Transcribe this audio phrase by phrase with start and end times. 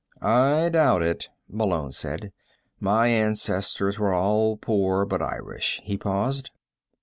[0.19, 2.31] "I doubt it," Malone said.
[2.79, 6.49] "My ancestors were all poor but Irish." He paused.